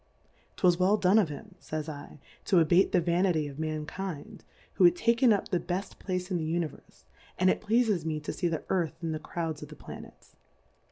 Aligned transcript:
'Twas 0.55 0.79
well 0.79 0.97
done 0.97 1.19
of 1.19 1.29
him, 1.29 1.53
fays 1.59 1.87
1, 1.87 2.19
to 2.43 2.57
abate 2.59 2.91
the 2.91 2.99
Vanity 2.99 3.47
of 3.47 3.59
Mankind, 3.59 4.43
who 4.73 4.83
had 4.83 4.95
taken 4.95 5.31
up 5.31 5.49
the 5.49 5.59
befb 5.59 5.99
Place 5.99 6.31
in 6.31 6.37
the 6.37 6.43
Univerfe, 6.51 7.05
and 7.37 7.51
it 7.51 7.61
pleafes 7.61 8.03
me 8.03 8.19
to 8.21 8.33
fee 8.33 8.47
the 8.47 8.63
Earth 8.69 8.97
in 9.03 9.11
the 9.11 9.19
Crouds 9.19 9.61
of 9.61 9.69
the 9.69 9.75
Planets. 9.75 10.35